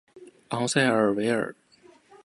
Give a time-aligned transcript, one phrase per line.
[0.49, 1.55] 昂塞尔维尔。